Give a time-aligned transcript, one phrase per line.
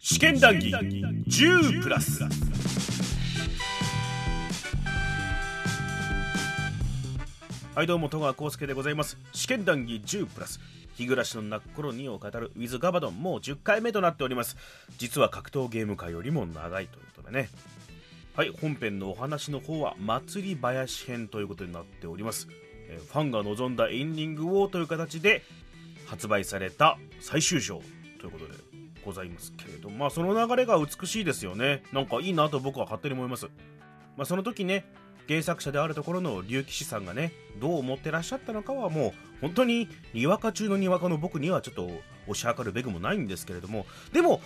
[0.00, 2.22] 試験談義10プラス。
[7.74, 9.18] はいどうも戸川浩介でございます。
[9.32, 10.60] 試験談義10プラス。
[10.94, 14.56] 日暮らしの泣く頃にを語る With ガバドンもう10回目となっております。
[14.98, 17.48] 実は格闘ゲーム界よりも長いということでね。
[18.36, 22.46] はい本編のお話の方は祭り林編ということになっております。
[22.46, 25.42] ファンが望んだエンディングをという形で
[26.06, 27.82] 発売された最終章
[28.20, 28.67] ということで。
[29.08, 31.82] ございますけれどまあその流れが美しいですよね。
[31.92, 33.46] なんかいいなと僕は勝手に思います。
[34.16, 34.84] まあその時ね
[35.28, 41.90] 原作者であるところの竜騎士さんがねどう思ってらっしゃったのかはもう本当ににわか中のにわかの僕にはちょっと
[42.28, 44.40] 推し量るべくもないんですけれどもでも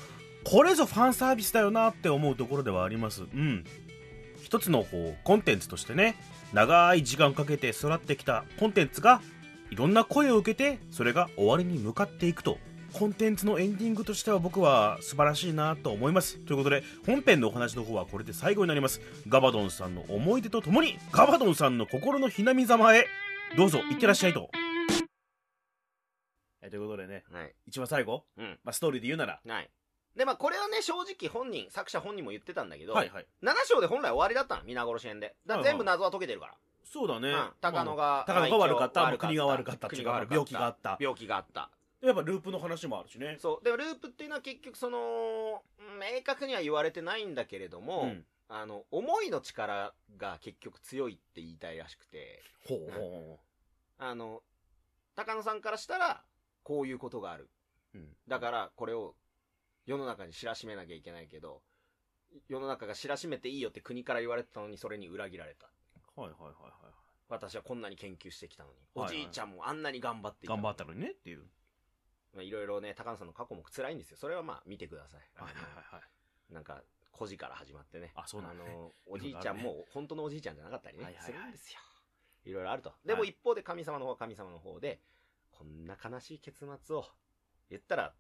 [0.44, 3.22] これぞファンサービスだよなって思うところではあります。
[3.22, 3.64] うん。
[4.42, 6.16] 一つのこうコンテンツとしてね
[6.52, 9.22] 長い時間かけて育ってきたコンテンツが
[9.70, 12.58] いろんな声を受けてそれが終わりに向かっていくと。
[12.92, 23.06] コンテンツのエンディングとしては僕は素晴らしいなと思いますということで本編のお話の方はこれで最後になりますガバドンさんの思い出とともにガバドンさんの心のひなみざまへ
[23.56, 24.50] どうぞいってらっしゃいと
[26.62, 27.54] えということでねはい。
[27.66, 28.58] 一番最後、うん。
[28.64, 29.70] まあ、ストーリーで言うならはい。
[30.16, 35.34] で、まあ、これはね、正直本人、作者本人も言ってたんだけど、はいはい7章で本来終わりだったの、皆殺し編で。
[35.46, 36.54] だから全部謎は解けてるから。
[36.84, 37.50] そうだね、うん。
[37.60, 41.70] 高野が、高野が悪かった国が悪かった国が悪かった病気があった病気があった。
[42.02, 43.36] やっぱループの話もあるしね。
[43.38, 43.64] そう。
[43.64, 45.62] でもループっていうのは結局その、
[46.00, 48.24] 明確には言われてないんだけれども、うん。
[48.48, 53.40] あの、思いの力が結局強いって言いたいらしくて、ほうほ
[53.98, 54.42] あの、
[55.14, 56.22] 高野さんからしたら、
[56.62, 57.48] こういうことがある。
[57.94, 59.14] う、うん、だから、これを
[59.86, 61.62] 世の中に知らしめなきゃいけないけど、
[62.48, 65.66] 世の中が知らしめていいよって国から言われてたのに、それに裏切られた。
[66.20, 66.72] はいはいはいはい
[67.28, 68.76] 私はこんなに研究してきたのに。
[68.94, 69.16] はいはい。
[69.20, 71.44] おじいちゃんもあんなに頑張っていた頑張ったのにねっていう
[72.34, 74.16] まあいろいろね、高野さんの過去も辛いんですよ。
[74.16, 75.20] それはまあ見てください。
[75.34, 76.02] はいはいはいはい
[76.52, 78.12] なんか、孤児から始まってね。
[78.14, 81.80] あそうなんだねの、おじいちゃんも、本当のおじいちゃんじゃなかったりねはいはいはいするんですよ。
[82.44, 82.92] いろいろあると。
[83.04, 85.00] でもはい一方で神様の方は神様の方で、
[85.50, 87.04] こんな悲しい結末を、
[87.70, 88.14] 言ったら、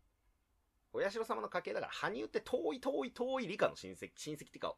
[0.92, 4.74] お社様の家系だから、羽生って遠い遠い遠い理科の親戚、親戚っていうか、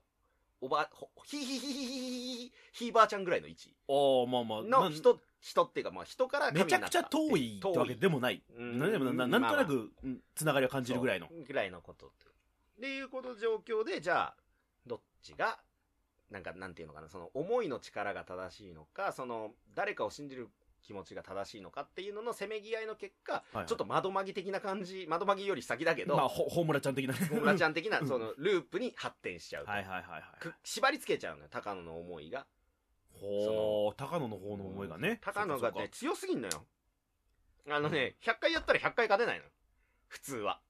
[0.64, 3.92] おば、ほひひひひひひひひいばあちゃんぐらいの位置あ
[4.26, 9.92] あまあまあの人、人っていうか、まあ人からめちゃくちゃ遠いってわけでもないうんでもななんとなく
[10.34, 12.26] つながりを感じるぐらいのぐらいのことって。
[12.78, 14.36] っていうこと状況で、じゃあ、
[14.86, 15.60] どっちが、
[16.30, 20.48] なんか、なんていうのかな、その思いの力が正しいのか、その、誰かを信じる
[20.84, 29.70] 気持ちが正しいのかっていうののせめぎ合いの結果、はいはいちょっと窓まぎ的な感じ、窓まぎより先だけど、まあほホームラちゃん的なねホムラちゃん的な、う んその、ループに発展しちゃうと。
[29.70, 32.46] はいはいはいはいく縛り付けちゃうのよ、高野の思いが。
[33.12, 36.66] ほう高野の方の思いがね高野がね強すぎんのよ。
[37.68, 39.50] あのね、100回やったら100回勝てないのよ。
[40.08, 40.60] 普通は。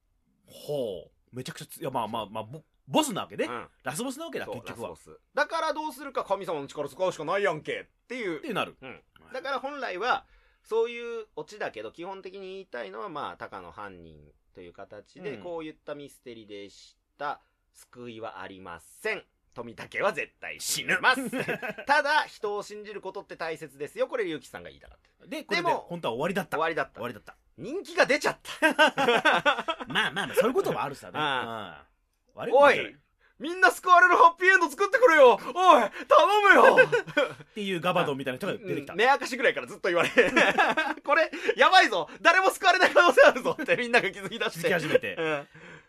[0.47, 2.47] ほうめちゃくちゃついやまあまあまあ
[2.87, 3.67] ボボスなわけね、うん。
[3.83, 4.97] ラスボスなわけだそう結局は。
[4.97, 5.21] スボス。
[5.35, 8.41] だからどうするか神様の力使うしかないやんけっていう。
[8.41, 8.77] てなる。
[8.81, 9.01] うん。
[9.33, 10.27] だから本来は
[10.63, 14.17] そういうオチだけど基本的に言いたいのはまあ高野犯人
[14.55, 15.43] という形でうん。
[15.43, 17.41] こういったミステリーでした、
[17.73, 19.25] 救いはありません。
[19.55, 21.31] 富武は絶対死ぬます。
[21.87, 24.09] ただ人を信じることって大切ですよ。
[24.09, 25.27] これ結城さんが言いたかった。
[25.27, 26.57] でこれででも本当は終わりだった。
[26.57, 26.95] 終わりだった。
[26.95, 27.37] 終わりだった。
[27.57, 28.75] 人気が出ちゃった。
[29.87, 31.13] まあまあまあそういうこともあるさね。
[31.17, 31.94] あうん
[32.35, 32.77] 悪いおい。
[32.77, 32.97] い
[33.41, 35.33] みんな救われるハッピーエンド作ってくれよ。
[35.33, 36.89] おい頼むよ。
[37.43, 38.93] っていうガバドンみたいな人が出てきた。
[38.93, 40.11] うん目明かしぐらいからずっと言われ。
[41.05, 42.09] これやばいぞ。
[42.21, 45.17] 誰も救われない可能性あるぞってみんなが気づき出し気づてき始めて。
[45.17, 45.49] うん。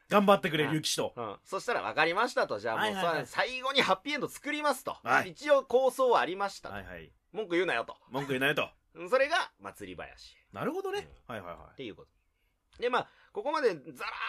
[0.10, 1.14] 頑張ってくれる騎士と。
[1.16, 2.58] うん、そしたら分かりましたと。
[2.58, 5.30] じゃあもうはいはい最後にハッピーエンド作りますと、はい。
[5.30, 7.12] 一応構想はありました、はいはい。
[7.32, 7.96] 文句言うなよと。
[8.10, 8.70] 文句言えないと。
[8.96, 9.10] うん。
[9.10, 11.08] それが祭り林なるほどね。
[11.28, 12.82] はいはいはっていうこと。
[12.82, 13.82] でまあここまでザラ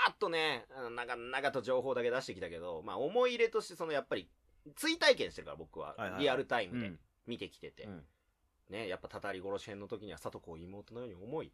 [0.08, 4.28] ーっとねあの長々と情報だけ出してきたけど、まあ、思い入れとしてそのやっぱり
[4.74, 6.20] 追体験してるから僕ははいはいはい。
[6.22, 6.92] リアルタイムで
[7.24, 8.02] 見てきてて、うん。
[8.68, 11.52] ね、やっぱたたり殺し編の時には里子を妹のように思い、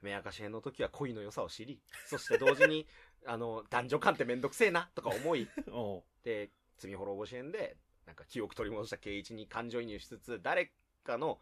[0.00, 2.86] 目明かし編の時は恋の良さを知り、そして同時に、
[3.26, 5.46] あの、男女間ってめんどくせえな、とか思い、
[6.24, 7.76] で、罪滅ぼし編で、
[8.06, 10.72] なんか記憶取り戻した圭一に感情移入しつつ、誰
[11.04, 11.38] かの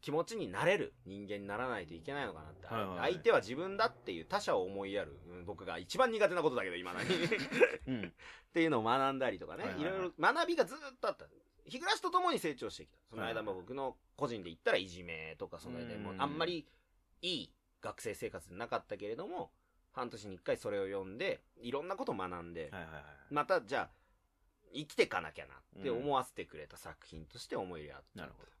[0.00, 2.66] 気持ちになれる人間にならないといけないのかなって。
[2.66, 2.88] はいはい。
[2.98, 7.04] はい相手は自分だっていう他者を思いやる、うん僕が一番苦手なことだけど、今何
[7.88, 8.06] うん。
[8.06, 8.12] っ
[8.52, 9.92] ていうのを学んだりとかね、いはいはいはい。
[9.92, 11.26] ろいろ学びがずっとあった。
[11.66, 12.98] 日暮らしとともに成長してきた。
[13.10, 16.22] その間も僕の個人で言ったらいじめとか、その間もうん。
[16.22, 16.66] あんまり
[17.22, 19.52] いい学生生活でなかったけれども、
[19.92, 23.04] 半年に一回それを読んで、いろんなことを学んで、はいはいはい。
[23.30, 23.90] またじゃあ、
[24.72, 28.20] 生きてかなきゃなって思わせてくれた作品として思い入れあった。
[28.20, 28.50] なるほど。
[28.52, 28.59] うん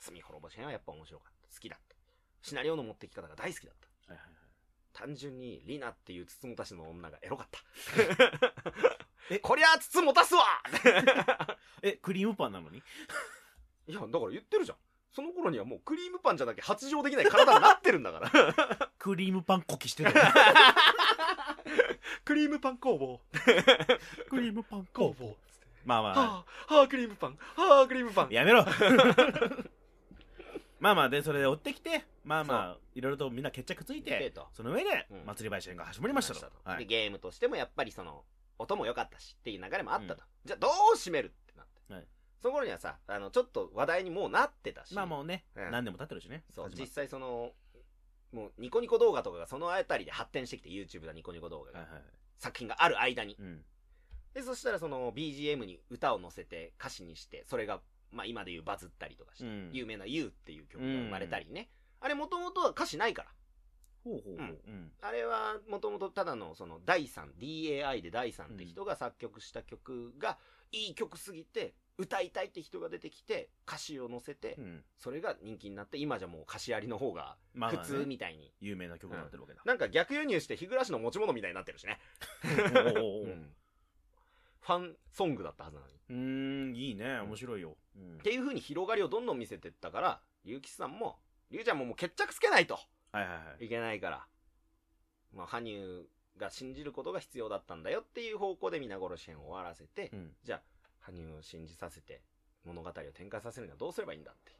[0.00, 1.54] 罪滅ぼし編はやっぱ面白かった。
[1.54, 1.96] 好きだった。
[2.42, 3.74] シナリオの持ってき方が大好きだっ
[4.06, 4.12] た。
[4.12, 4.38] はいはいはい
[4.94, 7.60] 単純にリナっていうつつもたしの女がエロかった。
[9.30, 9.38] え？
[9.38, 10.42] こりゃつつもたすわ
[11.82, 12.82] えクリームパンなのに？
[13.86, 14.78] いや、だから言ってるじゃん。
[15.12, 18.90] その頃にはもうクリームパンじゃなきゃ発情できない体になってるんだから。
[18.98, 20.12] クリームパンこきしてる
[22.24, 23.20] クリームパン工房。
[24.28, 25.36] クリームパン工房。
[25.84, 27.38] まあまあはあ、はあ、クリームパン。
[27.56, 28.30] はあ、クリームパン。
[28.30, 28.64] やめろ
[30.80, 35.26] まあまあでそれで追ってきてまあまあいろいろとみんな決着ついてその上でうん。
[35.26, 38.24] 祭り林園が始まりましたと、はい、でゲームとしてもやっぱりその、
[38.58, 40.24] 音も良かったしっていう流れもあったと。
[40.44, 41.94] じゃあどう締めるってなって。
[41.94, 42.06] はい。
[42.40, 44.94] その頃にはさ、あの、ちょっと話題にもうなってたし。
[44.94, 45.70] まあもうね、うん。
[45.70, 46.44] 何年も経ってるしね。
[46.54, 47.52] そう、実際その、
[48.32, 52.02] もうニコニコ動画とかがそのあたりで発展してきて、YouTube だニコニコ動画が、はいはい
[52.40, 53.34] 作品がある間に。
[53.38, 53.64] うん。
[54.32, 59.70] で、そしたらその BGM に歌を載せて歌詞にして、それが、まあ今で言うバズったりとかして、うん。
[59.72, 61.70] 有名な You っていう曲が生まれたりね。
[62.00, 63.28] あれもともとは歌詞ないから。
[64.04, 64.46] ほうほうほう。
[64.66, 64.74] うん。
[64.74, 64.92] うん。
[65.00, 70.38] あれはもともとただのその第3、DAI で第3って人が作曲した曲が
[70.72, 74.84] いい曲すぎて、歌いたいって人が出てきて、歌詞を載せてう、ん。
[74.96, 78.52] それが人気になって、今じゃもう歌詞ありの方が普通みたいに。
[78.60, 81.98] 有名な曲になってるわけだ、なんか逆輸入して日暮らしの持ち物みたいになってるしね。
[82.96, 83.52] おん
[84.68, 85.94] ファンソングだったはずなのに。
[86.10, 87.20] うーんいいね。
[87.20, 88.16] 面白いよ、うん。
[88.16, 91.16] っていう風に広がりをどんどん見せてったから、龍吉さんも、
[91.50, 92.78] 龍ちゃんももう決着つけないと。
[93.10, 93.64] はいはいはい。
[93.64, 94.26] いけないから、
[95.34, 96.06] まあ、羽生
[96.36, 100.32] が信じることが必要だったんだよっていう方向で皆殺し編を終わらせて、うん。
[100.44, 100.62] じゃあ、
[101.00, 102.20] 羽生を信じさせて
[102.66, 104.52] 物語を展開させるにはどうすればいいんだって。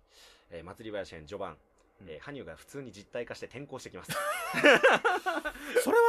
[0.51, 1.59] えー祭り林編序盤、
[2.01, 4.11] うんえー羽生が普通に実体化して転校してきます。
[5.83, 6.03] それは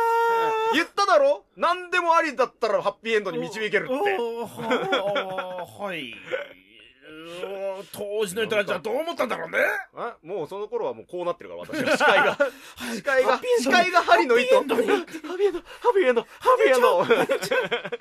[0.74, 1.46] 言っただろ？
[1.56, 3.94] 何でもありだったらハッピーエンドに導けるって。
[3.94, 6.14] ははい
[7.94, 9.60] 当時の人たちはどう思ったんだろうね
[9.96, 11.96] あもうその頃はもうこうなってるから、私は。
[11.98, 12.38] 視界が。
[12.96, 14.56] 視界が視界が針の糸。
[14.56, 14.96] ハッピーエンドにハ
[15.30, 17.99] ッピーエンド、ハッピーエンド、ハッピーエンド。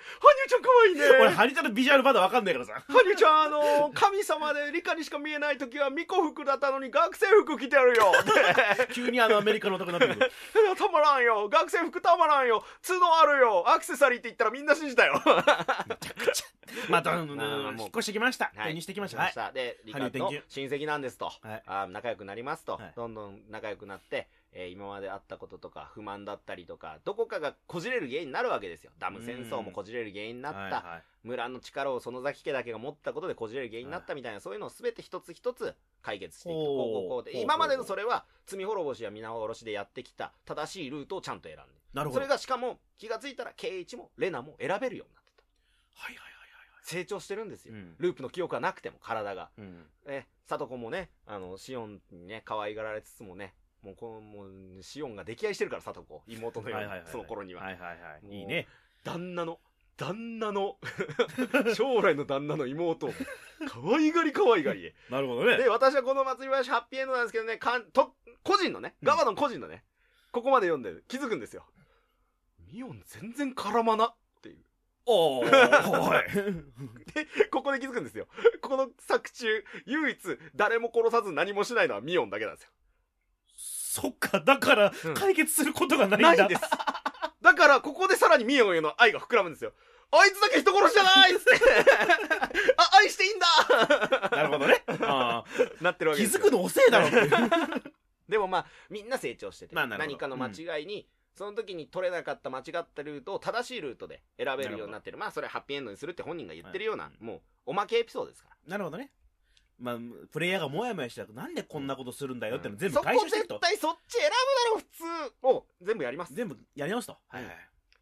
[1.29, 8.13] 俺ハニちゃんのビジュアルまだわかんないからさハニュちゃん、あの、神様で理科にしか見えない時は、巫女服だったのに学生服着てるよ。
[8.93, 10.31] 急にあのアメリカの男になってくる
[10.77, 11.49] たまらんよ。
[11.49, 12.65] 学生服たまらんよ。
[12.87, 13.65] 角あるよ。
[13.69, 15.21] アクセサリーって言ったらみんな信じたよ。
[16.89, 21.27] また、まあもう引っ越してきました転入してきましたはいはいで、リカの親戚なんですと。
[21.27, 28.93] はいあー仲良くなりますと、はいどんどん仲良くなって、えー今まであったこととか不満だったりとかどこかがこじれる原因になるわけですよ。
[28.99, 31.03] ダム戦争もこじれる原因になった、はいはい。
[31.25, 41.65] 村の力を園崎家だけが持ったことでこじれる原因になったみたいな、そういうのを全て一つ一つ解決していくこうこうこうで今までのそれは罪滅ぼしや皆殺しでやってきた正しいルートをちゃんと選んで。
[41.93, 42.21] なるほど。
[42.21, 45.43] それがしかも気がついたら圭一もレナも選べるようになってた。
[45.95, 46.29] はいはい
[46.89, 47.95] 成長してるんですよ、うん。
[47.99, 49.43] ループの記憶がなくても体が。
[49.43, 49.87] はいはいうん。
[50.07, 53.53] え、貞子もね、あの、シオンにね、可愛がられつつもね、
[53.89, 54.45] もうこの、も
[54.79, 56.23] う、シオンが溺愛してるから、貞子。
[56.27, 57.63] 妹のように、はいはいはいその頃には。
[57.63, 58.67] はいはいはいいいね
[59.03, 59.61] 旦那の、
[59.97, 60.79] 旦那の、
[61.75, 63.13] 将来の旦那の妹を、
[63.67, 64.95] 可愛がり可愛がりで。
[65.11, 69.85] なるほどねで、私はこの祭り林ハッピーエンドなんですけどね、かん、と、個人のね、ガバドン個人のね、
[70.33, 71.65] ここまで読んで気づくんですよ。
[72.71, 74.65] ミオン全然絡まなっていう。
[75.07, 76.29] おーはい
[77.51, 78.29] ここで気づくんですよ。
[78.61, 82.71] この作中、唯一誰も殺さず何もしないのはミオンだけなんですよ。
[84.01, 86.63] そっかだからうん解決することがないんだないんです。
[87.41, 89.73] だから、ここでさらにミオンへの愛が膨らむんですよ。
[90.11, 91.51] あいつだけ人殺しじゃないっつって。
[92.77, 95.45] あ、愛していいんだなるほどね あ
[95.81, 96.41] なってるわけですよ。
[96.41, 97.19] づくの遅えだろって
[98.29, 105.19] でもまあ、みんな成長してて、まあなるほど何かの間違いに、その時に取れなかった間違ったルートを正しいルートで選べるようになってる。
[105.19, 108.57] まあ、それハッピーエンドにするって本人が言ってるような、はいもう、おまけエピソードですから。
[108.67, 109.11] なるほどね
[109.79, 109.99] まあ
[110.33, 114.35] プレイヤーがモヤモヤしたらなんでこんなことするんだよっての全部そこ回収していくと絶対そっち選ぶだ
[114.71, 114.85] ろ、普
[115.31, 115.47] 通。
[115.47, 116.35] を全部やります。
[116.35, 117.17] 全部やり直すと。
[117.29, 117.55] はいはい。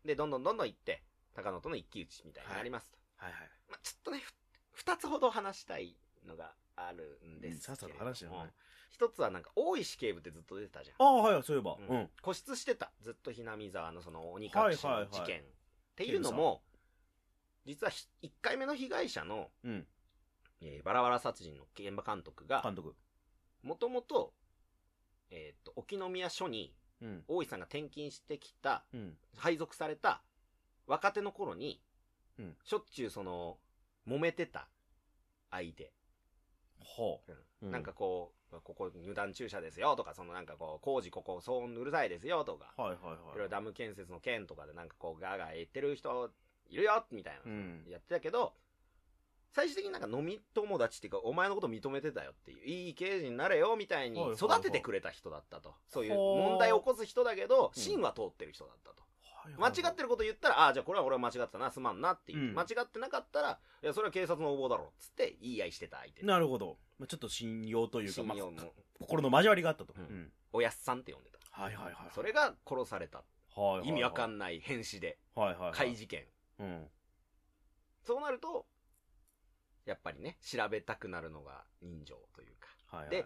[0.06, 1.02] で、どんどんどんどん行って、
[1.35, 2.99] 高野との一騎打ちみたいになりますと。
[3.16, 4.33] はいはいまあ、ちょっとね、ふ
[4.73, 8.50] 二つほど話したいのがあるんですさっさと話してよはい
[8.90, 10.97] 一つはなんか、大石警部ってずっと出てたじゃん。
[11.06, 11.76] ああはいそういえば。
[11.78, 11.97] うん。
[11.97, 12.11] うん。
[12.23, 12.92] 固執してた。
[13.02, 15.04] ずっとひなみ沢のその鬼隠しはいはいはい。
[15.04, 15.40] の事件。
[15.40, 15.45] っ
[15.97, 16.62] ていうのも、
[17.66, 19.87] 実はひ一回目の被害者の、うん
[20.61, 22.95] えーバラバラ殺人の現場監督が、監督。
[23.63, 24.33] もともと、
[25.31, 26.73] えっ、と、沖宮署に、
[27.03, 27.25] うん。
[27.29, 29.17] 大石さんが転勤してきた、うん。
[29.37, 30.23] 配属された
[30.87, 31.81] 若手の頃に、
[32.39, 32.57] うん。
[32.65, 33.59] しょっちゅうその、
[34.07, 34.69] 揉めてた
[35.51, 35.93] 相手。
[36.79, 37.21] ほ
[37.61, 37.71] う。
[37.71, 43.19] なんかこう、ここ無断駐車ですよとか、そのなんかこう、工事ここ騒音うるさいですよとか、はいはいはいい。
[43.35, 46.31] ろいろダム建設の件とかでなんかこう、ガーガー言ってる人
[46.69, 47.85] いるよみたいな、うん。
[47.89, 48.55] やってたけど、
[49.53, 55.75] 最終的になんか飲み友達っていうか、お前のこと認めてたよっていう、いい刑事になれよみたいに育ててくれた人だったと。
[55.88, 59.07] そういう問題を起こす人だけど、うん芯は通ってる人だったと。
[59.59, 62.49] 間違ってること言ったら、ああ、じゃあこれは俺は間違ってたな、すまんなっていう。
[62.50, 66.23] うん間違ってなかったら、いや、それは警察の横暴だろ、つって言い合いしてた相手。
[66.25, 66.79] なるほど。
[66.99, 69.95] まあちょっと信用というか、まあ信用の、心の交わりがあったと。
[70.53, 71.38] おやっさんって呼んでた。
[71.50, 71.95] はいはいはい。
[72.15, 73.23] それが殺された。
[73.85, 75.73] 意味わかんない変死で、はいはいはい。
[75.73, 76.26] 怪事件。
[76.59, 76.91] うん。
[78.03, 78.67] そうなると、
[79.87, 82.69] やっぱりね、調べたくなるのが人情というか。
[82.97, 83.25] はいはいはい。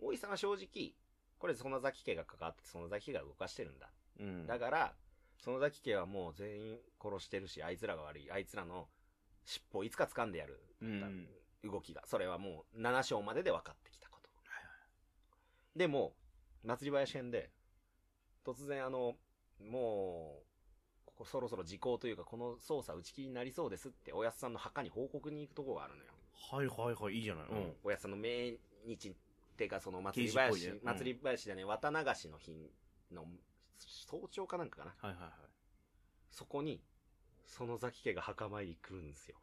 [0.00, 0.94] 大井さんは正直、
[1.38, 3.90] これ園崎家が関わって園崎家が動かしてるんだ。
[4.20, 4.46] うん。
[4.46, 4.94] だから、
[5.38, 8.30] 園崎家はもう全員殺してるし、あいつらが悪い。
[8.30, 8.88] あいつらの
[9.44, 10.60] 尻尾をいつか掴んでやる。
[10.80, 11.28] うん。
[11.64, 12.02] 動きが。
[12.06, 14.30] それはもう7章までで分かってきたこと。
[15.76, 16.14] でも、
[16.62, 17.50] 祭り林編で、
[18.44, 19.16] 突然あの、
[19.58, 20.53] もう、
[21.16, 26.10] ここそろそろ時効というか、この捜査打ち切りになりそうですって、おやすさんの墓に報告に行くところがあるのよ。
[26.50, 27.44] はいはいはい、いいじゃない。
[27.50, 27.72] うん。
[27.84, 29.12] おやすさんの命日っ
[29.56, 32.52] ていうか、その祭り林、ねうん祭り林でね、綿流しの日
[33.12, 33.26] の
[33.78, 34.94] 早朝かなんかかな。
[35.00, 35.32] はいはいはい。
[36.30, 36.80] そこに、
[37.46, 39.36] 園崎家が墓参り来るんですよ。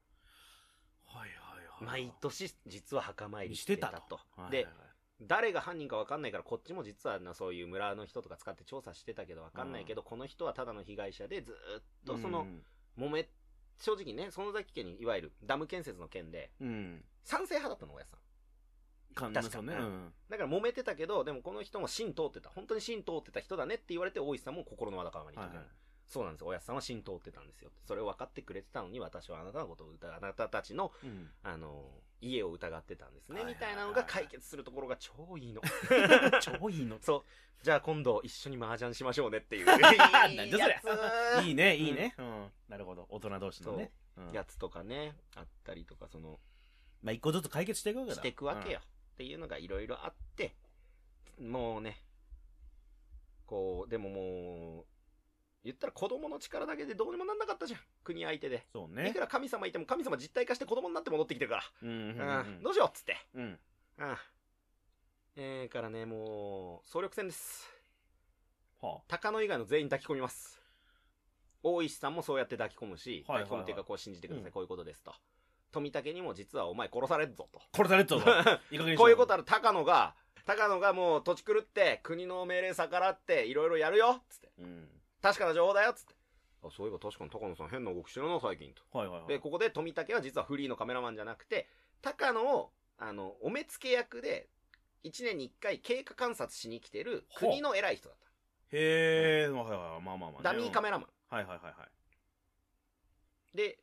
[1.05, 2.03] はいはいはい。
[2.05, 4.19] 毎年、実は墓参りしてたと。
[4.49, 4.73] ではいはい、
[5.21, 12.47] 誰が犯人か分かんないから、こっちも実はなそういう村の人とか使って調査してたけど分かんないけど、この人はただの被害者でずーっとその、
[12.97, 13.29] 揉め、
[13.79, 16.51] 正直ね、園崎家にいわゆるダム建設の件で。
[17.23, 18.19] 賛成派だったの、おやさん。
[19.13, 19.73] 感確かね。
[19.73, 20.13] ううんん。
[20.29, 22.49] だから揉めてたけど、でもこの人も芯通ってた。
[22.49, 25.57] 本当に芯通ってた人だねって言われて、大石さんも心のわだかまりはいはい。
[26.07, 26.47] そうなんですよ。
[26.47, 27.71] おやさんは芯通ってたんですよ。
[27.85, 31.29] それを分かってくれてたのに、私はあなたのことを疑う、あなたたちの、うん。
[31.43, 31.85] あの、
[32.21, 33.43] 家を疑ってたんですね。
[33.43, 35.61] みたいなのが解決するところが 超いいの。
[36.39, 36.97] 超いいの。
[37.01, 37.63] そう。
[37.63, 39.65] じゃあ今度一緒に麻雀しましょうねっていう。
[39.65, 39.91] なんじゃ
[40.31, 41.41] そりやゃ。
[41.41, 42.15] ついいね、いいね。
[42.17, 42.51] うん。
[42.69, 43.07] なるほど。
[43.09, 43.91] 大人同士のね。
[43.93, 44.01] うん
[44.33, 46.39] やつとかね、あったりとか、その、
[47.01, 48.15] まあ一個ずつ解決していくわけだ。
[48.15, 48.79] していくわけよ。
[48.79, 50.53] っていうのがいろいろあって、
[51.39, 52.03] もうね、
[53.45, 54.85] こう、でももう、
[55.63, 57.80] 言ったら子供の力だけでどうにもなんなかったじゃん。
[58.03, 58.56] 国相手で。
[58.56, 58.62] うん。
[58.74, 59.20] そうねいく。
[59.20, 61.63] ら神様いても神様実体化して子供になって戻ってきてるから。
[61.84, 61.91] うんう
[62.60, 62.63] ん。
[62.63, 63.18] どうしようっつって。
[63.36, 63.60] うん。
[63.98, 64.10] うん。
[64.10, 64.18] うん。
[65.36, 67.70] えー、からね、もう、総力戦です。
[68.82, 70.60] は高野以外の全員抱き込みます。
[71.63, 75.13] 大石さんもそうやって抱き込むし、はいはいはい抱き込むっていうかこう信じてください、うんこういうことですと。
[75.72, 77.62] 富武にも実はお前殺されるぞと。
[77.62, 77.77] あ。
[77.77, 78.25] 殺されてたぞ。
[78.98, 80.15] こういうことある高野が、
[80.46, 84.51] 高野がもう土地狂って国の命令逆らっていろいろやるよつって。
[84.60, 84.89] うん。
[85.21, 86.15] 確かな情報だよつって。
[86.63, 88.97] あ、そういえば確かに高野さん変な動きしてるな最近と。
[88.97, 89.27] はいはいはい。
[89.27, 91.67] で、ここで富武は実はフリーのカメラマンじゃなくて、
[92.01, 94.49] 高野を、あの、お目付け役で、
[95.03, 98.17] 1年に1回経過観察しに来てる国の偉い人だっ
[98.71, 100.37] へえ、はいはい、まあまあまあね。
[100.37, 100.43] た。
[100.43, 101.09] ダミーカメラマン。
[101.29, 101.87] はいはいはいは
[103.53, 103.57] い。
[103.57, 103.79] で、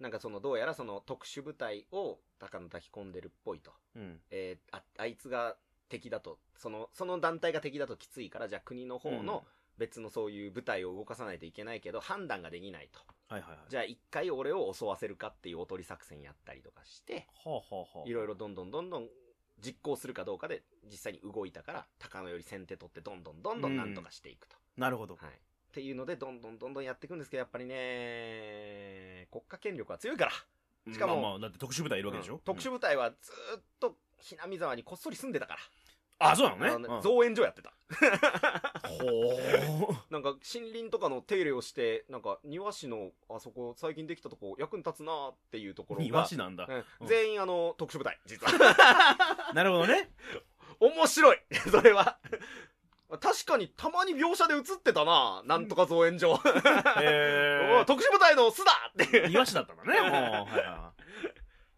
[0.00, 3.72] なんかその、どうやらその特殊部隊を高野抱き込んでるっぽいと。
[3.94, 4.20] うん。
[4.30, 5.56] えーあ、あいつが
[5.88, 9.44] 敵だと、その、その団体が敵だときついから、じゃあ国の方の
[9.78, 13.00] 別のそういう部隊を動かさないといけないけど、判断ができないと。
[13.28, 13.58] はいはいはい。
[13.68, 18.08] じゃあ一回俺を襲わせるかっていうおとり作戦やったりとかして、はあはあはあ。
[18.08, 19.08] いろいろどんどんどんどん
[19.60, 24.56] 実行するかどうかで実際に動いたから、高野より先手取ってどんどんどんどんなんとかしていくと。
[24.76, 25.16] なるほど。
[25.16, 25.30] はい。
[25.30, 25.32] っ
[25.72, 30.32] ていうので、どんどんどんどんやっていくんですけど、やっぱりね、国家権力は強いから。
[30.92, 32.34] しかもまあまあ、だって特殊部隊いるわけでしょ？
[32.34, 35.60] うん特殊部隊はずーっと、ひなみ沢にこっそり住んでたから。
[36.20, 36.88] あ、そうなのね。
[36.88, 37.72] うん造園所やってた。
[38.88, 45.98] ほ なんか森林とかの手入れをして、なんか庭師のあそこ最近できたとこ役に立つなーっていうとこう。
[45.98, 46.04] ろが。
[46.04, 46.66] 庭師なんだ。
[46.68, 49.16] うんうん全員あの、特殊部隊、実は。
[49.54, 50.10] なるほどね。
[50.80, 52.18] 面白いそれは。
[53.20, 56.38] 確かにたまに描写で映ってたななんとか造園所。
[57.00, 58.72] へおい特殊部隊の巣だ
[59.02, 59.28] ってえ。
[59.28, 60.00] 庭師だったんだね。
[60.02, 60.92] もうはいは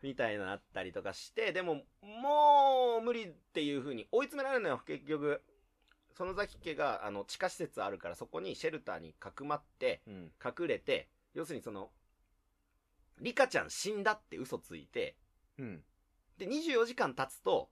[0.02, 5.42] みたいなのあったりとかして、でも、もう無理っていう風に追い詰められるのよ、結局。
[6.14, 10.10] 園崎家が、あの、地下施設あるから、そこにシェルターにかくまって、い。
[10.10, 10.32] うん。
[10.44, 11.90] 隠れて、要するにその、
[13.20, 15.16] リカちゃん死んだって嘘ついて、
[15.58, 15.82] うん。
[16.38, 17.70] で、24時間経つと、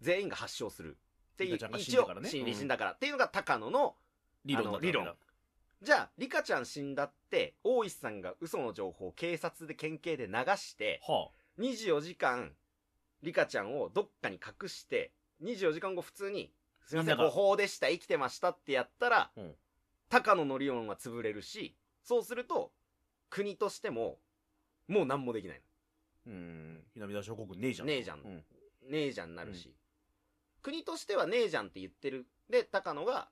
[0.00, 0.96] 全員が発症する。
[1.34, 2.92] っていう、リカちゃんが死ん一応だから、ね死んうん死んだから。
[2.92, 3.96] っていうのが高野の、
[4.44, 5.16] 理論理論
[5.80, 12.52] じゃあ、リカちゃん死んだって、大石さんが嘘の情報を警察で県警で流して、は24時間、
[13.22, 15.12] リカちゃんをどっかに隠して、
[15.42, 16.52] 24時間後普通に、
[16.86, 19.54] すいません、誤報でした、生きてましたってやったら、うん
[20.10, 22.72] 高野の理論は潰れるし、そうすると、
[23.28, 24.18] 国としても、
[24.86, 25.60] もう何もできない
[26.26, 26.30] あ。
[26.30, 26.82] うん。
[26.94, 27.88] 南田諸国ねえじゃん。
[27.88, 28.24] ねえじゃんうん。
[28.24, 28.30] の。
[28.30, 28.42] ね
[28.90, 29.74] えじゃんになるし、
[30.62, 32.26] 国としてはねえじゃんって言ってる。
[32.48, 33.28] で、高野が、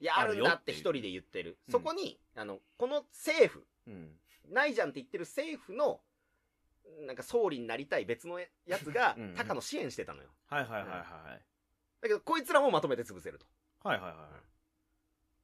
[0.00, 1.58] いや、あるんだって一人で言ってる。
[1.68, 4.18] うんそこに、あの、この政府、うん。
[4.48, 6.00] ないじゃんって言ってる政府の、
[7.06, 8.46] なんか総理になりたい別のや
[8.78, 10.28] つが高野支援してたのよ。
[10.46, 10.96] はいはいはいは
[11.38, 11.50] い
[12.02, 13.46] だけど、こいつらもまとめて潰せると。
[13.82, 14.28] はいはいは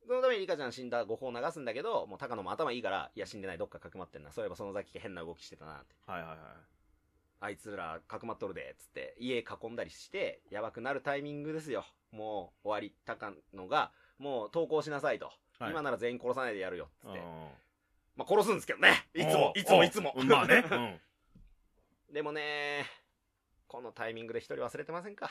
[0.07, 4.33] そのためにリカちゃん死んだ誤報を流すんだけど、もう高野も頭いいから、いや死んでないどっかかくまってんな。
[4.33, 5.95] そういえばその先変な動きしてたなって。
[6.09, 6.39] いはいはいはい
[7.39, 11.85] あいつらかくまっとるで、つって、家囲んだりして、やばくなるタイミングですよ。
[12.11, 15.27] もう終わり、高野が、もう投稿しなさいと。
[15.59, 17.19] はい今なら全員殺さないでやるよ、つって。
[17.19, 17.25] うん
[18.17, 19.07] まあ殺すんですけどね。
[19.15, 20.15] いつも、おいつも、いつも。
[20.17, 21.01] おまあね うん
[22.13, 22.87] でもね、
[23.67, 25.31] このタイミングで一人忘れてませんか？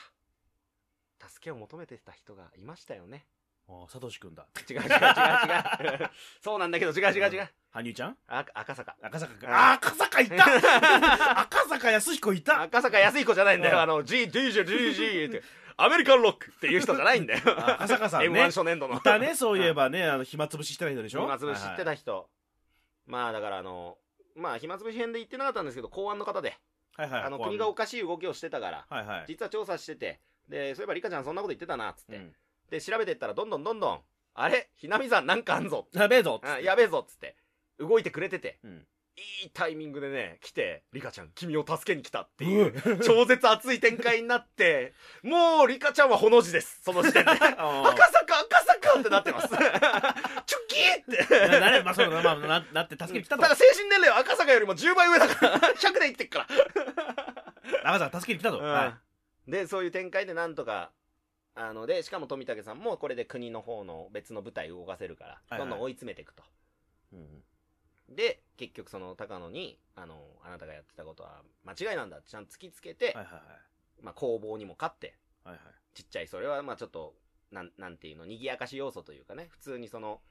[1.29, 3.25] 助けを求めてた人がいましたよね。
[3.67, 6.10] あサトシ君だ違う違う違う違う。
[6.44, 7.50] そうなんだけど違う違う違う。
[7.72, 8.17] 羽生ちゃん？
[8.27, 8.96] あ赤坂。
[9.01, 10.36] 赤坂君うんあ赤坂いた
[11.41, 13.75] 赤坂康彦いた赤坂安彦じゃないんだよ。
[13.77, 15.44] うんあの、G、DJ、GG って、
[15.77, 17.41] アメリカンロックっていう人じゃないんだよ。
[17.60, 18.98] あ赤坂さんね M1 初年度の。
[18.98, 21.22] いたねそういえばねあの暇つぶししてた人でしょ？
[21.22, 22.29] 暇つぶし知ってたた人。
[23.08, 23.98] まあだからあの、
[24.36, 26.58] まあ暇つぶし編で言ってなかったんですけど、公安の方で、
[26.96, 27.24] はいはい。
[27.24, 29.25] あの、国がおかしい動きをしてたから、はいはい。
[29.27, 32.15] 実は調査してて、で、そういえばリカちゃんそんなこと言ってたな、つって。
[32.18, 32.34] うん。
[32.70, 34.01] で、調べてったらどんどんどんどん、
[34.34, 34.70] あれ？
[34.75, 35.88] ひなみさんなんかあんぞ。
[35.94, 36.42] やべえぞ。
[36.44, 37.36] あやべえぞ、つって。
[37.80, 38.88] 動いてくれてて、うん。
[39.42, 46.82] いいタイミングでね、来て、リカちゃん君を助けに来たっていう、 超絶熱い展開になって、もうリカちゃんはほの字です。
[46.84, 47.32] その時点で。
[47.32, 48.55] 赤赤坂赤坂
[49.00, 49.48] ってなってます。
[49.50, 49.70] チュッ
[50.68, 51.60] キーって。
[51.60, 56.48] ななまあそうだまあななって助けに来たとだから精神年齢は赤坂よりも10倍上だから、 100年いってっから。
[57.84, 59.00] 赤坂助けに来たとは
[59.48, 60.92] で、そういう展開でなんとか、
[61.56, 66.44] あの、で、しかも富武さんもこれで国の方の別の部隊動かせるから、はいはいどんどん追い詰めていくと。
[67.14, 67.44] いうん
[68.10, 73.42] で、結局その高野に、あの、あなたがやってたことは間違いなんだってちゃんと突きつけて、はいはいはい
[74.02, 77.16] まあ攻防にも勝って、はいはいちっちゃい、それはまあちょっと、
[77.52, 80.22] なん、なんていうの、賑やかし要素というかね、普通にその、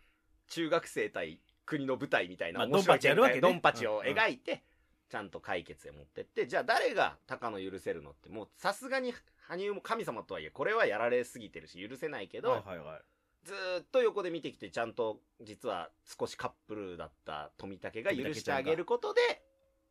[0.49, 3.41] 中学生対国の舞台みたいなまあ面白いドンパチやるわけね。
[3.41, 4.63] ドンパチを描いて、
[5.09, 9.13] ちゃんと解決へ持ってって、じゃあ誰が高野許せるのって、もうさすがに
[9.49, 13.03] 羽生も神様とはいえ、これはやられすぎてるし許せないけど、はいはいはい。
[13.45, 19.21] ずーっと横で見てきて、ちゃんと実は少しカップルだった富武が許してあげることで、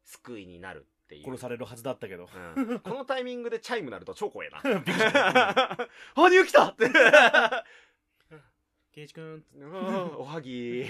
[0.04, 0.88] 救いになる
[1.20, 1.36] っていう。
[1.36, 4.62] 殺されるはずだったけどうん このタイミングでチャイム鳴ると超怖えな。
[4.64, 6.90] びっくりした 羽入来たって。
[8.92, 10.86] 圭一君うんおはぎ。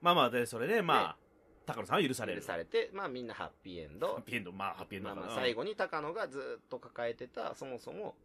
[0.00, 1.18] まあまあでそれでまあ
[1.66, 4.20] 鷹野さんは許され許るされて、まあみんなハッピーエンハッド。
[4.22, 8.16] ピーエンドまあハッピーエンドまあ最後に鷹野がずーっと抱えてた、そもそも、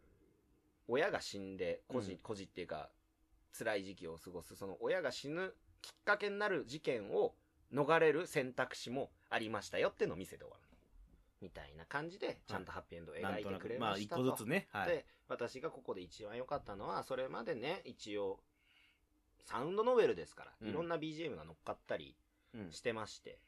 [0.88, 2.90] 親が死んで、孤児、うん孤児っていうか、
[3.56, 7.34] 辛い時期を過ごす、その親が死ぬきっかけになる事件を
[7.72, 10.70] 逃れる選択肢もありましたよってのを見せて終わる。
[11.40, 14.22] みたいな感じで、ちゃんとハッピーエンドを描いてくれまあましたと。
[14.22, 18.40] 一個ずつねはいで、私がここで一番良かったのは、それまでね、一応、
[19.46, 22.14] サウンドノベルですから、うんいろんな BGM が乗っかったり
[22.54, 23.38] うんしてまして、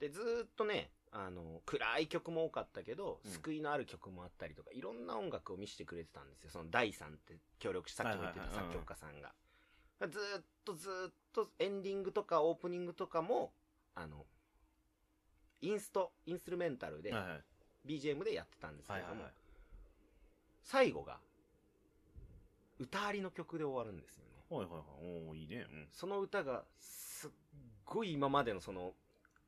[0.00, 6.50] で、ずーっとね、あの、暗い曲も多かったけど、うん救いのある曲もあったりとか、いろんな音楽を見せてくれてたんですよ。
[6.50, 9.32] その第三って協力し、さっきも言ってた作曲家さんが。
[10.08, 13.52] ずーっとずーっとエンディングとかオープニングとかも、
[13.94, 14.26] あの、
[15.60, 17.44] インスト、インストゥルメンタルではい、はい。
[17.86, 19.34] BGM でやってたんですけれどもはいはいはい、
[20.62, 21.18] 最後が、
[22.78, 24.30] 歌ありの曲で終わるんですよね。
[24.48, 25.26] はいはいはい。
[25.26, 25.66] おおいいね。
[25.92, 27.30] その歌が、すっ
[27.84, 28.94] ごい今までのその、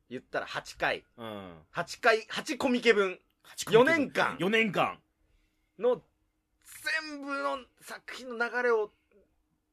[0.09, 1.25] 言ったら8回、うん。
[1.25, 3.19] うん8回、8コミケ分。
[3.57, 4.37] 4年間。
[4.37, 4.99] 4年間。
[5.77, 6.01] の
[7.09, 8.91] 全部の作品の流れを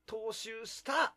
[0.07, 1.15] 踏襲した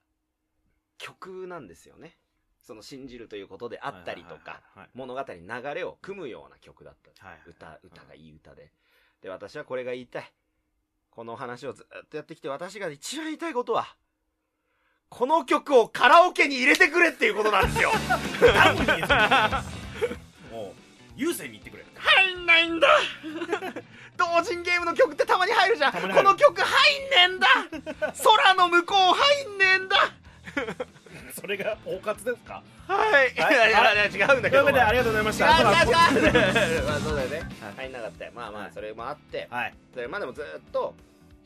[0.98, 2.18] 曲なんですよね。
[2.62, 7.26] その信じるということであったりとか、はい物語に流れを組むような曲だった。
[7.26, 8.72] はいはい歌、歌がいい歌で。
[9.22, 10.34] で、私はこれが言いたい。
[11.12, 13.96] この話をずっとやってきて、私が一番言いたいことは、
[15.10, 17.92] この曲をカラオケに入れてくれっていうことなんですよ。
[20.52, 20.74] もう
[21.16, 22.88] 優先に行ってくれ入んないんだ。
[24.18, 25.92] 同人ゲームの曲ってたまに入るじゃん。
[25.92, 27.48] この曲入んねえんだ。
[28.24, 29.98] 空の向こう入んねえんだ。
[31.40, 32.64] それが包括ですか？
[32.88, 33.34] はい。
[33.36, 33.56] いはい。
[33.56, 34.50] やいやいや違うんだけど。
[34.50, 36.84] というわけでありがとうございまし違たう違う違う。
[36.86, 37.40] ま あそうだよね。
[37.40, 37.50] はい。
[37.76, 38.32] 入んなかったよ。
[38.34, 38.68] まあまはい。
[38.70, 39.74] あ、それもあって、はい。
[39.94, 40.96] それまでもずっと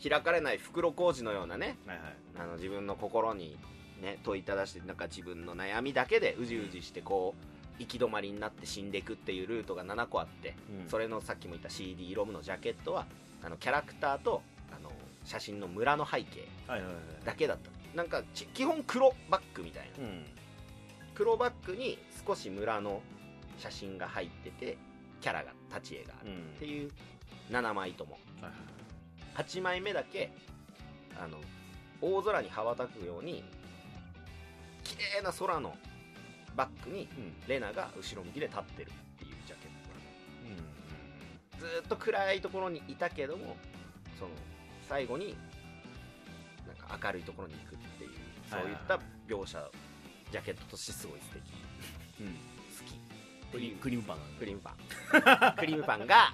[0.08, 2.14] 開かれない袋小路のようなね、はいはい。
[2.40, 3.58] あの自分の心に
[4.00, 10.90] ね問いただしてなんか自分の悩みだけでうじうじしてこう行き止まりになって死んでいくっていうルートが7個あって、うん。
[10.90, 13.06] それのさっきも言った CD ロムのジャケットは
[13.44, 14.42] あのキャラクターと
[14.76, 14.92] あの
[15.26, 17.70] 写真の村の背景はいはいはいだけだった。
[17.96, 20.04] なんかち基本黒バックみたいな。
[20.04, 20.26] うん。
[21.16, 23.02] 黒バックに少し村の
[23.58, 24.78] 写真が入ってて
[25.22, 26.38] キャラが立ち絵があるうん。
[26.38, 26.92] っていう
[27.50, 28.14] 7枚とも。
[28.42, 28.54] はいはい
[29.36, 30.32] 8枚目だけ
[31.18, 31.38] あの
[32.02, 33.44] 大空に羽ばたくように
[34.84, 35.76] 綺麗な空の
[36.56, 37.48] バックにうん。
[37.48, 39.40] レナが後ろ向きで立ってるっていう
[41.60, 43.58] ずっと暗いところにいたけども
[44.18, 44.32] その
[44.88, 45.36] 最後に
[46.66, 48.12] なんか明るいところに行くっていう
[48.50, 49.62] そういった描写
[50.32, 51.42] ジャケットとしてすごい素敵。
[52.22, 52.28] うん。
[52.28, 52.34] 好
[52.86, 55.56] きクリクリームパンクリームパン。
[55.58, 56.32] クリームパンが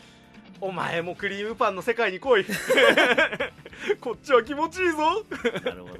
[0.60, 2.44] お前もクリームパンの世界に来い。
[4.00, 5.24] こっちは気持ちいいぞ。
[5.64, 5.99] なるほど。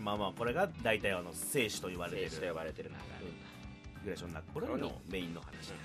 [0.00, 5.76] まあまあこれが大体あの聖子と言われてる聖子と呼ばれてる流フィグラションナックロのメインの話れ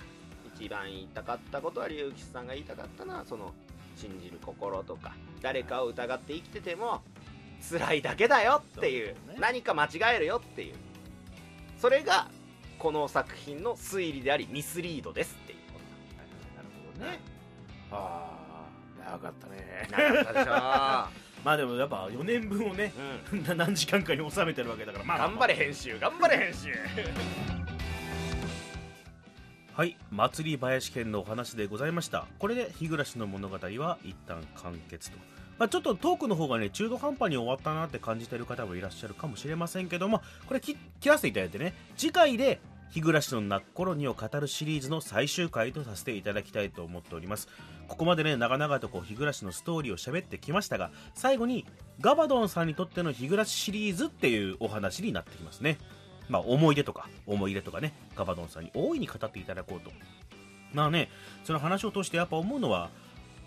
[0.56, 3.52] 一番言いたかったことは龍吉さんが言いたかったのはその
[3.94, 7.02] 信じる心とか誰かを疑って生きてても
[7.68, 9.14] 辛いだけだよっていうね。
[9.38, 10.74] 何か間違えるよっていう。
[11.78, 12.28] それが
[12.78, 15.80] この作品の推理でありミスリードですっていうこ
[16.56, 17.20] なるほどね。
[17.90, 18.30] あ
[19.00, 19.88] あ長かったね。
[19.90, 22.92] となかったでしょまあでもやっぱ4年分をね
[23.32, 23.44] うん。
[23.44, 26.74] な 何時間かに収めてるわけだからまあ頑張れ編集頑張れ編集。
[29.72, 32.26] はい祭り林県のお話でございました。
[32.40, 35.18] これで日暮の物語は一旦完結と、
[35.58, 42.58] まあ、ちょっとトークの方がね中途半端に終わったなって感じてる方もいらっしゃるかもしれませんけどもこれ切切らせていただいてね次回で
[42.90, 47.48] 日暮の泣く頃にを語るシリーズの最終回とさせていただきたいと思っております。
[47.88, 51.66] ここまでね長々とこう日暮のストーリーを喋ってきましたが最後に
[52.00, 55.78] ガバドンさんにとっての日暮シリーズっていうお話になってきますね。
[56.28, 59.90] まあ、思い出とか思い入れとかねガバドンさんに大いに語っていただこうと。
[60.72, 61.08] まあね
[61.44, 62.90] その話を通してやっぱ思うのは、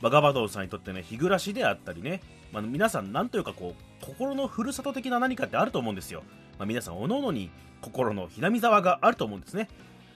[0.02, 2.22] まあ、ガバドンさんにとってね日暮らしであったりね、
[2.54, 6.24] まあ、皆さんなんというかこう心のふるさと的な何かってあると思うんですよ、
[6.60, 7.50] まあ、皆さんおののに
[7.82, 9.70] 心のひなみ沢があると思うんですね。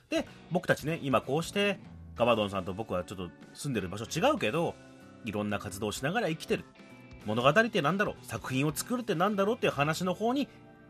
[0.10, 1.80] で僕たちね今こうして
[2.16, 4.76] ガバドンさんと僕はちょっと住んでる場所違うけど
[5.26, 6.66] いろんな活動をしながら生きてる。
[7.26, 8.26] 物語ってなんだろう。
[8.26, 9.56] 作品を作るってなんだろう。
[9.56, 10.48] っていう話の方に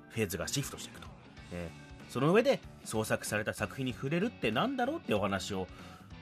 [0.09, 1.07] フェーズがシフトしていくと。
[1.51, 4.97] えーその上で創作された作品に触れるってなんだろう。
[4.97, 5.67] ってお話を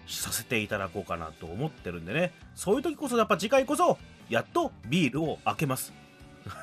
[0.07, 2.31] させていただこうかなと思ってるんでね。
[2.55, 3.97] そういう時こそやっぱ次回こそ
[4.29, 5.91] やっとビールを開けます。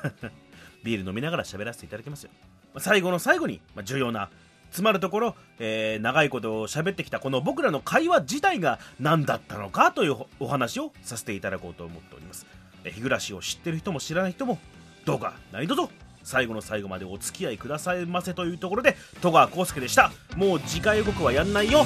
[0.83, 2.31] ビール飲みながら喋らせていただきますよ。
[2.77, 4.29] 最後の最後に、重要な
[4.71, 12.45] つまるところ、えー長いこと喋ってきたこの僕らの会話自体が何だったのかというお話をさせていただこうと思っております。
[12.85, 14.57] 日暮らしを知ってる人も知らない人も
[15.05, 15.89] どうか何卒
[16.23, 20.11] 最後の最後までお付き合いくださいませというところで戸川浩介でした。
[20.35, 21.85] もう次回予告はやんないよ。